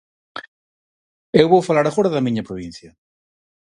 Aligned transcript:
Eu 1.41 1.47
vou 1.53 1.61
falar 1.67 1.85
agora 1.87 2.13
da 2.13 2.25
miña 2.25 2.47
provincia. 2.49 2.89